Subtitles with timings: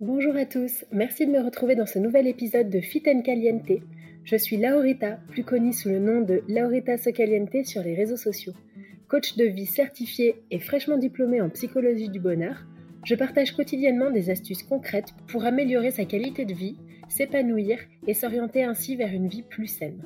[0.00, 3.82] Bonjour à tous, merci de me retrouver dans ce nouvel épisode de Fit Caliente.
[4.22, 8.52] Je suis Laurita, plus connue sous le nom de Laurita Socaliente sur les réseaux sociaux.
[9.08, 12.64] Coach de vie certifié et fraîchement diplômée en psychologie du bonheur,
[13.04, 18.62] je partage quotidiennement des astuces concrètes pour améliorer sa qualité de vie, s'épanouir et s'orienter
[18.62, 20.04] ainsi vers une vie plus saine.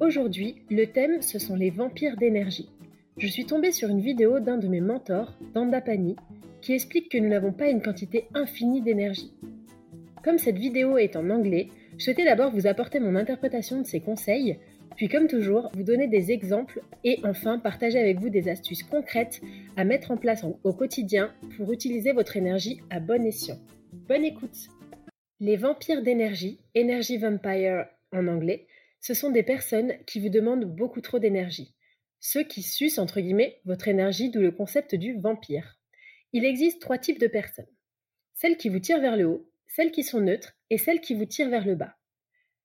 [0.00, 2.70] Aujourd'hui, le thème, ce sont les vampires d'énergie.
[3.18, 6.16] Je suis tombée sur une vidéo d'un de mes mentors, Danda Pani,
[6.62, 9.32] qui explique que nous n'avons pas une quantité infinie d'énergie.
[10.24, 11.68] Comme cette vidéo est en anglais,
[11.98, 14.58] je souhaitais d'abord vous apporter mon interprétation de ses conseils,
[14.96, 19.40] puis comme toujours, vous donner des exemples et enfin partager avec vous des astuces concrètes
[19.76, 23.58] à mettre en place au quotidien pour utiliser votre énergie à bon escient.
[23.92, 24.68] Bonne écoute
[25.40, 28.66] Les vampires d'énergie, Energy Vampire en anglais,
[29.00, 31.74] ce sont des personnes qui vous demandent beaucoup trop d'énergie.
[32.20, 35.78] Ceux qui sucent, entre guillemets, votre énergie, d'où le concept du vampire.
[36.32, 37.66] Il existe trois types de personnes.
[38.34, 41.26] Celles qui vous tirent vers le haut, celles qui sont neutres et celles qui vous
[41.26, 41.96] tirent vers le bas.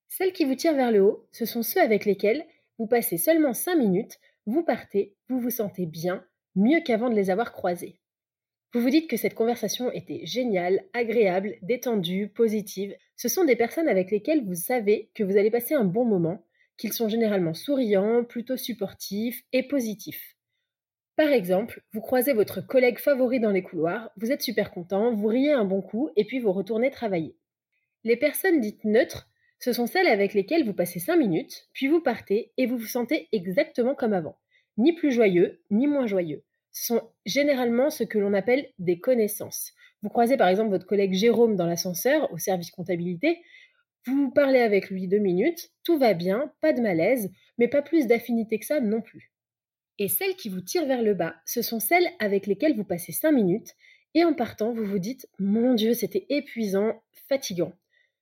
[0.08, 2.46] Celles qui vous tirent vers le haut, ce sont ceux avec lesquels
[2.78, 7.30] vous passez seulement 5 minutes, vous partez, vous vous sentez bien, mieux qu'avant de les
[7.30, 8.00] avoir croisées.
[8.74, 12.96] Vous vous dites que cette conversation était géniale, agréable, détendue, positive.
[13.16, 16.46] Ce sont des personnes avec lesquelles vous savez que vous allez passer un bon moment,
[16.78, 20.37] qu'ils sont généralement souriants, plutôt supportifs et positifs.
[21.18, 25.26] Par exemple, vous croisez votre collègue favori dans les couloirs, vous êtes super content, vous
[25.26, 27.36] riez un bon coup et puis vous retournez travailler.
[28.04, 32.02] Les personnes dites neutres, ce sont celles avec lesquelles vous passez 5 minutes, puis vous
[32.02, 34.38] partez et vous vous sentez exactement comme avant.
[34.78, 36.44] Ni plus joyeux, ni moins joyeux.
[36.72, 39.74] Ce sont généralement ce que l'on appelle des connaissances.
[40.04, 43.42] Vous croisez par exemple votre collègue Jérôme dans l'ascenseur au service comptabilité,
[44.06, 48.06] vous parlez avec lui deux minutes, tout va bien, pas de malaise, mais pas plus
[48.06, 49.32] d'affinité que ça non plus.
[50.00, 53.12] Et celles qui vous tirent vers le bas, ce sont celles avec lesquelles vous passez
[53.12, 53.76] 5 minutes
[54.14, 57.74] et en partant, vous vous dites Mon Dieu, c'était épuisant, fatigant.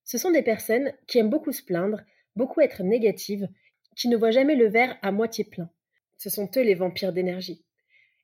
[0.04, 2.02] Ce sont des personnes qui aiment beaucoup se plaindre,
[2.36, 3.48] beaucoup être négatives,
[3.96, 5.70] qui ne voient jamais le verre à moitié plein.
[6.18, 7.64] Ce sont eux les vampires d'énergie.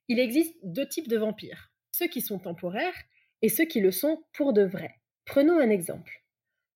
[0.07, 2.95] Il existe deux types de vampires ceux qui sont temporaires
[3.41, 4.95] et ceux qui le sont pour de vrai.
[5.25, 6.20] Prenons un exemple.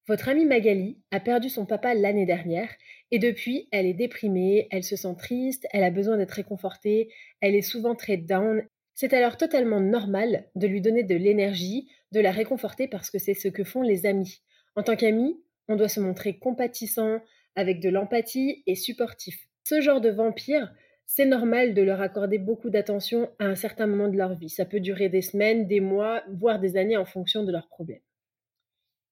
[0.07, 2.69] Votre amie Magali a perdu son papa l'année dernière
[3.09, 7.09] et depuis, elle est déprimée, elle se sent triste, elle a besoin d'être réconfortée,
[7.41, 8.61] elle est souvent très down.
[8.93, 13.33] C'est alors totalement normal de lui donner de l'énergie, de la réconforter parce que c'est
[13.33, 14.43] ce que font les amis.
[14.75, 17.19] En tant qu'ami, on doit se montrer compatissant,
[17.55, 19.47] avec de l'empathie et supportif.
[19.63, 20.71] Ce genre de vampire,
[21.07, 24.49] c'est normal de leur accorder beaucoup d'attention à un certain moment de leur vie.
[24.49, 28.04] Ça peut durer des semaines, des mois, voire des années en fonction de leurs problèmes.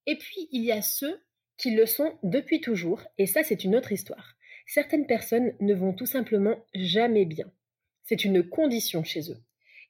[0.06, 1.22] Et puis, il y a ceux
[1.58, 4.36] qui le sont depuis toujours, et ça c'est une autre histoire.
[4.66, 7.52] Certaines personnes ne vont tout simplement jamais bien.
[8.04, 9.38] C'est une condition chez eux.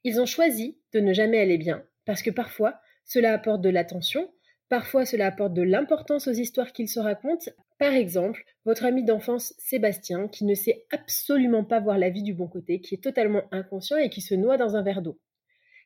[0.04, 4.31] Ils ont choisi de ne jamais aller bien, parce que parfois cela apporte de l'attention,
[4.69, 7.51] parfois cela apporte de l'importance aux histoires qu'ils se racontent.
[7.80, 12.33] Par exemple, votre ami d'enfance Sébastien, qui ne sait absolument pas voir la vie du
[12.33, 15.19] bon côté, qui est totalement inconscient et qui se noie dans un verre d'eau.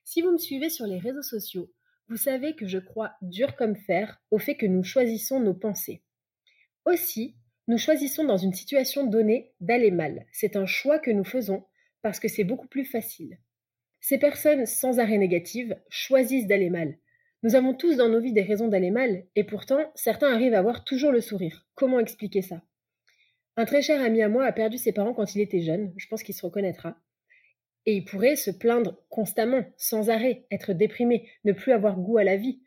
[0.03, 1.71] Si vous me suivez sur les réseaux sociaux,
[2.09, 6.03] vous savez que je crois dur comme fer au fait que nous choisissons nos pensées.
[6.85, 7.35] Aussi,
[7.67, 10.25] nous choisissons dans une situation donnée d'aller mal.
[10.31, 11.65] C'est un choix que nous faisons
[12.01, 13.39] parce que c'est beaucoup plus facile.
[13.99, 16.97] Ces personnes sans arrêt négative choisissent d'aller mal.
[17.43, 20.59] Nous avons tous dans nos vies des raisons d'aller mal, et pourtant certains arrivent à
[20.59, 21.67] avoir toujours le sourire.
[21.75, 22.61] Comment expliquer ça?
[23.57, 26.07] Un très cher ami à moi a perdu ses parents quand il était jeune, je
[26.07, 26.97] pense qu'il se reconnaîtra.
[27.87, 32.23] Et il pourrait se plaindre constamment, sans arrêt, être déprimé, ne plus avoir goût à
[32.23, 32.61] la vie.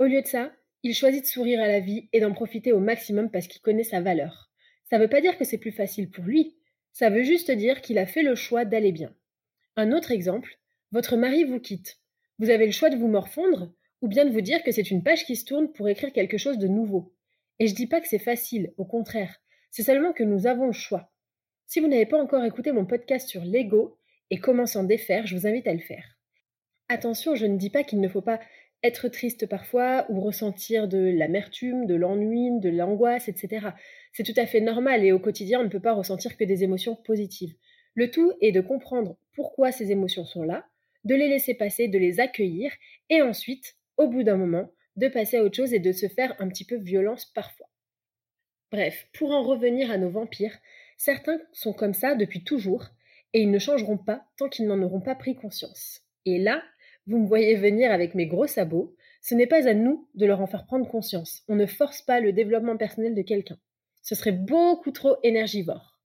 [0.00, 2.80] Au lieu de ça, il choisit de sourire à la vie et d'en profiter au
[2.80, 4.50] maximum parce qu'il connaît sa valeur.
[4.90, 6.56] Ça ne veut pas dire que c'est plus facile pour lui,
[6.92, 9.14] ça veut juste dire qu'il a fait le choix d'aller bien.
[9.76, 10.58] Un autre exemple,
[10.90, 11.98] votre mari vous quitte.
[12.38, 13.70] Vous avez le choix de vous morfondre
[14.00, 16.38] ou bien de vous dire que c'est une page qui se tourne pour écrire quelque
[16.38, 17.14] chose de nouveau.
[17.58, 20.72] Et je dis pas que c'est facile, au contraire, c'est seulement que nous avons le
[20.72, 21.12] choix.
[21.66, 23.98] Si vous n'avez pas encore écouté mon podcast sur l'ego
[24.30, 26.16] et comment s'en défaire, je vous invite à le faire.
[26.88, 28.40] Attention, je ne dis pas qu'il ne faut pas
[28.82, 33.68] être triste parfois ou ressentir de l'amertume, de l'ennui, de l'angoisse, etc.
[34.12, 36.62] C'est tout à fait normal et au quotidien, on ne peut pas ressentir que des
[36.62, 37.54] émotions positives.
[37.94, 40.66] Le tout est de comprendre pourquoi ces émotions sont là,
[41.04, 42.72] de les laisser passer, de les accueillir
[43.10, 46.34] et ensuite, au bout d'un moment, de passer à autre chose et de se faire
[46.38, 47.68] un petit peu violence parfois.
[48.70, 50.58] Bref, pour en revenir à nos vampires,
[50.96, 52.88] certains sont comme ça depuis toujours
[53.36, 56.00] et ils ne changeront pas tant qu'ils n'en auront pas pris conscience.
[56.24, 56.62] Et là,
[57.06, 60.40] vous me voyez venir avec mes gros sabots, ce n'est pas à nous de leur
[60.40, 61.42] en faire prendre conscience.
[61.46, 63.58] On ne force pas le développement personnel de quelqu'un.
[64.00, 66.00] Ce serait beaucoup trop énergivore.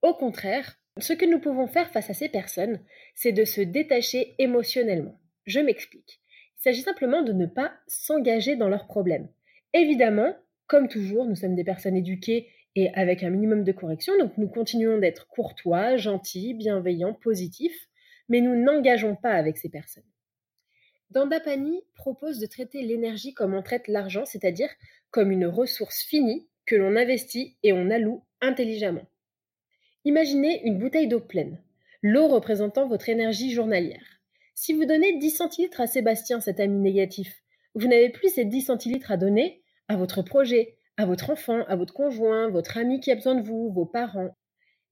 [0.00, 2.80] Au contraire, ce que nous pouvons faire face à ces personnes,
[3.14, 5.20] c'est de se détacher émotionnellement.
[5.44, 6.22] Je m'explique.
[6.56, 9.28] Il s'agit simplement de ne pas s'engager dans leurs problèmes.
[9.74, 10.34] Évidemment,
[10.66, 14.48] comme toujours, nous sommes des personnes éduquées et avec un minimum de correction, donc nous
[14.48, 17.88] continuons d'être courtois, gentils, bienveillants, positifs,
[18.28, 20.04] mais nous n'engageons pas avec ces personnes.
[21.10, 24.70] Dandapani propose de traiter l'énergie comme on traite l'argent, c'est-à-dire
[25.10, 29.06] comme une ressource finie que l'on investit et on alloue intelligemment.
[30.04, 31.60] Imaginez une bouteille d'eau pleine,
[32.02, 34.20] l'eau représentant votre énergie journalière.
[34.54, 37.42] Si vous donnez 10 centilitres à Sébastien, cet ami négatif,
[37.74, 41.76] vous n'avez plus ces 10 centilitres à donner à votre projet, à votre enfant, à
[41.76, 44.36] votre conjoint, votre ami qui a besoin de vous, vos parents.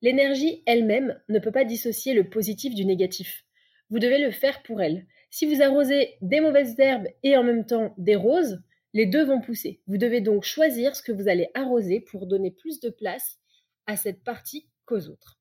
[0.01, 3.45] L'énergie elle-même ne peut pas dissocier le positif du négatif.
[3.91, 5.07] Vous devez le faire pour elle.
[5.29, 8.63] Si vous arrosez des mauvaises herbes et en même temps des roses,
[8.95, 9.83] les deux vont pousser.
[9.87, 13.39] Vous devez donc choisir ce que vous allez arroser pour donner plus de place
[13.87, 15.39] à cette partie qu'aux autres.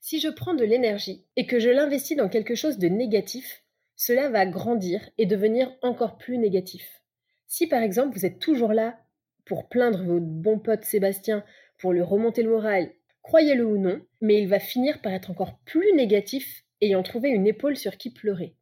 [0.00, 3.64] Si je prends de l'énergie et que je l'investis dans quelque chose de négatif,
[3.96, 7.02] cela va grandir et devenir encore plus négatif.
[7.48, 9.00] Si par exemple vous êtes toujours là
[9.44, 11.44] pour plaindre votre bon pote Sébastien,
[11.78, 12.92] pour lui remonter le moral,
[13.22, 17.46] croyez-le ou non, mais il va finir par être encore plus négatif ayant trouvé une
[17.46, 18.54] épaule sur qui pleurer.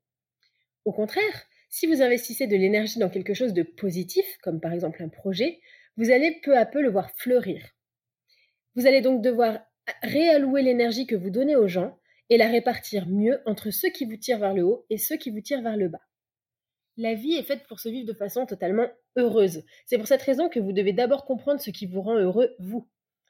[0.84, 5.02] Au contraire, si vous investissez de l'énergie dans quelque chose de positif, comme par exemple
[5.02, 5.60] un projet,
[5.96, 7.62] vous allez peu à peu le voir fleurir.
[8.74, 9.60] Vous allez donc devoir
[10.02, 11.98] réallouer l'énergie que vous donnez aux gens
[12.30, 15.30] et la répartir mieux entre ceux qui vous tirent vers le haut et ceux qui
[15.30, 16.00] vous tirent vers le bas.
[16.98, 18.86] La vie est faite pour se vivre de façon totalement
[19.16, 19.64] heureuse.
[19.86, 22.86] C'est pour cette raison que vous devez d'abord comprendre ce qui vous rend heureux, vous.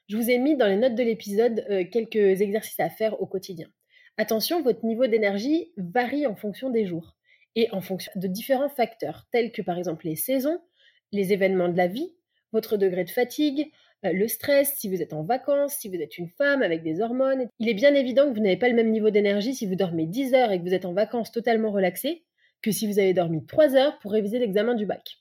[0.09, 3.25] Je vous ai mis dans les notes de l'épisode euh, quelques exercices à faire au
[3.25, 3.67] quotidien.
[4.17, 7.15] Attention, votre niveau d'énergie varie en fonction des jours
[7.55, 10.59] et en fonction de différents facteurs, tels que par exemple les saisons,
[11.13, 12.13] les événements de la vie,
[12.51, 13.71] votre degré de fatigue,
[14.03, 16.99] euh, le stress, si vous êtes en vacances, si vous êtes une femme avec des
[16.99, 17.47] hormones.
[17.59, 20.05] Il est bien évident que vous n'avez pas le même niveau d'énergie si vous dormez
[20.05, 22.25] 10 heures et que vous êtes en vacances totalement relaxé
[22.63, 25.19] que si vous avez dormi 3 heures pour réviser l'examen du bac.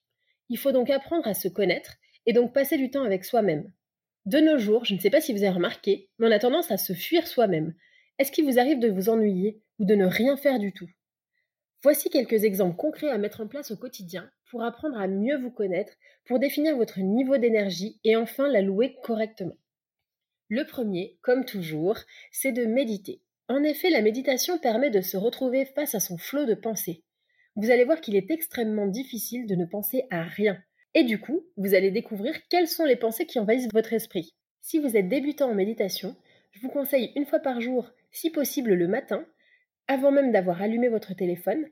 [0.49, 3.71] Il faut donc apprendre à se connaître et donc passer du temps avec soi-même.
[4.25, 6.71] De nos jours, je ne sais pas si vous avez remarqué, mais on a tendance
[6.71, 7.75] à se fuir soi-même.
[8.19, 10.89] Est-ce qu'il vous arrive de vous ennuyer ou de ne rien faire du tout?
[11.83, 15.51] Voici quelques exemples concrets à mettre en place au quotidien pour apprendre à mieux vous
[15.51, 15.95] connaître,
[16.27, 19.57] pour définir votre niveau d'énergie et enfin la louer correctement.
[20.49, 21.97] Le premier, comme toujours,
[22.31, 23.23] c'est de méditer.
[23.49, 27.03] En effet, la méditation permet de se retrouver face à son flot de pensées.
[27.57, 30.59] Vous allez voir qu'il est extrêmement difficile de ne penser à rien.
[30.95, 34.35] Et du coup, vous allez découvrir quelles sont les pensées qui envahissent votre esprit.
[34.61, 36.17] Si vous êtes débutant en méditation,
[36.53, 39.27] je vous conseille une fois par jour, si possible le matin,
[39.89, 41.67] avant même d'avoir allumé votre téléphone,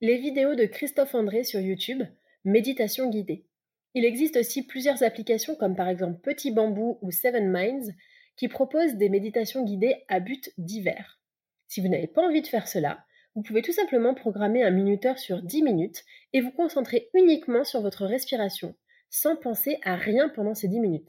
[0.00, 2.02] les vidéos de Christophe André sur YouTube,
[2.44, 3.46] Méditation guidée.
[3.94, 7.92] Il existe aussi plusieurs applications comme par exemple Petit Bambou ou Seven Minds
[8.36, 11.20] qui proposent des méditations guidées à but divers.
[11.68, 15.18] Si vous n'avez pas envie de faire cela, vous pouvez tout simplement programmer un minuteur
[15.18, 18.74] sur 10 minutes et vous concentrer uniquement sur votre respiration,
[19.10, 21.08] sans penser à rien pendant ces 10 minutes.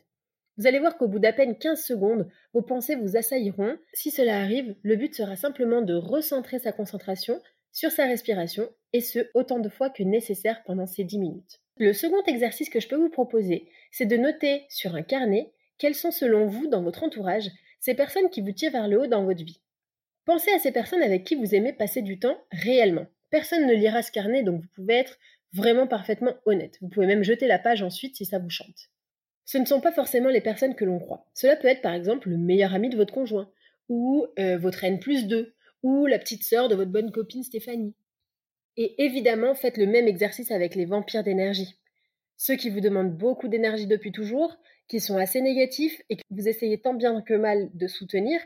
[0.57, 3.77] Vous allez voir qu'au bout d'à peine 15 secondes, vos pensées vous assailliront.
[3.93, 9.01] Si cela arrive, le but sera simplement de recentrer sa concentration sur sa respiration, et
[9.01, 11.59] ce autant de fois que nécessaire pendant ces 10 minutes.
[11.77, 15.95] Le second exercice que je peux vous proposer, c'est de noter sur un carnet quelles
[15.95, 17.49] sont selon vous dans votre entourage
[17.79, 19.62] ces personnes qui vous tirent vers le haut dans votre vie.
[20.25, 23.07] Pensez à ces personnes avec qui vous aimez passer du temps réellement.
[23.29, 25.19] Personne ne lira ce carnet, donc vous pouvez être
[25.53, 26.77] vraiment parfaitement honnête.
[26.81, 28.89] Vous pouvez même jeter la page ensuite si ça vous chante.
[29.45, 31.25] Ce ne sont pas forcément les personnes que l'on croit.
[31.33, 33.51] Cela peut être par exemple le meilleur ami de votre conjoint,
[33.89, 35.53] ou euh, votre N plus 2,
[35.83, 37.93] ou la petite sœur de votre bonne copine Stéphanie.
[38.77, 41.77] Et évidemment, faites le même exercice avec les vampires d'énergie.
[42.37, 46.47] Ceux qui vous demandent beaucoup d'énergie depuis toujours, qui sont assez négatifs et que vous
[46.47, 48.39] essayez tant bien que mal de soutenir,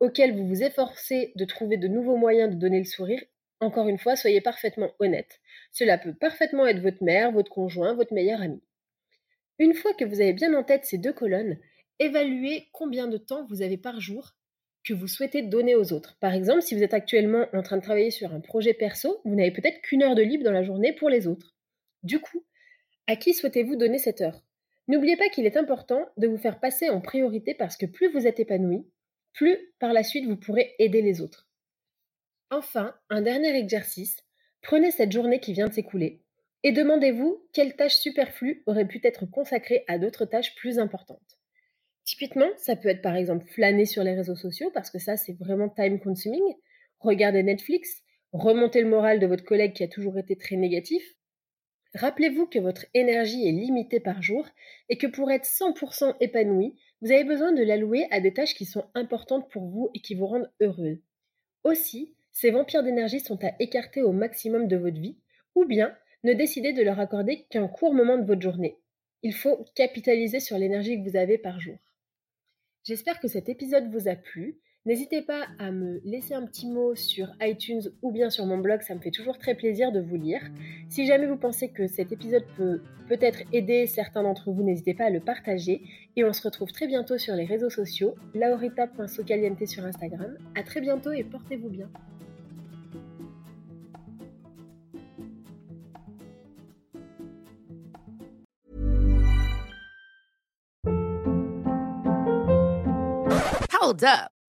[0.00, 3.22] auxquels vous vous efforcez de trouver de nouveaux moyens de donner le sourire,
[3.60, 5.38] encore une fois, soyez parfaitement honnête.
[5.70, 8.62] Cela peut parfaitement être votre mère, votre conjoint, votre meilleur ami.
[9.58, 11.58] Une fois que vous avez bien en tête ces deux colonnes,
[11.98, 14.34] évaluez combien de temps vous avez par jour
[14.82, 16.16] que vous souhaitez donner aux autres.
[16.20, 19.34] Par exemple, si vous êtes actuellement en train de travailler sur un projet perso, vous
[19.34, 21.54] n'avez peut-être qu'une heure de libre dans la journée pour les autres.
[22.02, 22.42] Du coup,
[23.06, 24.42] à qui souhaitez-vous donner cette heure?
[24.88, 28.26] N'oubliez pas qu'il est important de vous faire passer en priorité parce que plus vous
[28.26, 28.86] êtes épanoui,
[29.32, 31.48] plus par la suite vous pourrez aider les autres.
[32.50, 34.24] Enfin, un dernier exercice,
[34.62, 36.22] prenez cette journée qui vient de s'écouler
[36.62, 41.38] et demandez-vous quelle tâche superflue aurait pu être consacrée à d'autres tâches plus importantes.
[42.04, 45.38] Typiquement, ça peut être par exemple flâner sur les réseaux sociaux, parce que ça c'est
[45.38, 46.42] vraiment time consuming,
[46.98, 51.02] regarder Netflix, remonter le moral de votre collègue qui a toujours été très négatif.
[51.94, 54.46] Rappelez-vous que votre énergie est limitée par jour
[54.88, 58.66] et que pour être 100% épanoui, vous avez besoin de l'allouer à des tâches qui
[58.66, 61.00] sont importantes pour vous et qui vous rendent heureux.
[61.64, 65.16] Aussi, ces vampires d'énergie sont à écarter au maximum de votre vie,
[65.54, 68.78] ou bien ne décidez de leur accorder qu'un court moment de votre journée.
[69.22, 71.78] Il faut capitaliser sur l'énergie que vous avez par jour.
[72.84, 74.58] J'espère que cet épisode vous a plu.
[74.86, 78.80] N'hésitez pas à me laisser un petit mot sur iTunes ou bien sur mon blog,
[78.80, 80.40] ça me fait toujours très plaisir de vous lire.
[80.88, 85.04] Si jamais vous pensez que cet épisode peut peut-être aider certains d'entre vous, n'hésitez pas
[85.04, 85.82] à le partager.
[86.16, 90.38] Et on se retrouve très bientôt sur les réseaux sociaux, laurita.socaliente sur Instagram.
[90.54, 91.90] A très bientôt et portez-vous bien.